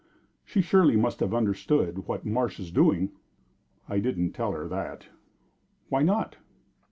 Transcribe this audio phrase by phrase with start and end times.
[0.43, 3.11] "She surely must have understood what Marsh is doing."
[3.87, 5.05] "I didn't tell her that."
[5.89, 6.37] "Why not?"